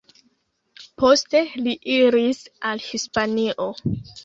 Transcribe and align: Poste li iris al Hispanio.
Poste 1.01 1.43
li 1.67 1.77
iris 1.99 2.41
al 2.73 2.83
Hispanio. 2.89 3.71